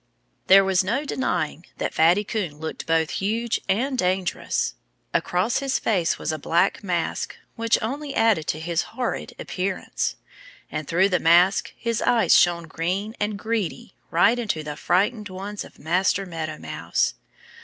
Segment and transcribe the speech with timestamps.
[0.47, 4.73] There was no denying that Fatty Coon looked both huge and dangerous.
[5.13, 10.15] Across his face was a black mask which only added to his horrid appearance.
[10.71, 15.63] And through the mask his eyes shone green and greedy right into the frightened ones
[15.63, 17.13] of Master Meadow Mouse.